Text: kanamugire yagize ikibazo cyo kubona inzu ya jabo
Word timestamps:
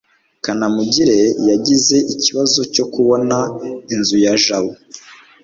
kanamugire 0.43 1.19
yagize 1.49 1.97
ikibazo 2.13 2.59
cyo 2.73 2.85
kubona 2.93 3.37
inzu 3.93 4.17
ya 4.25 4.33
jabo 4.43 4.71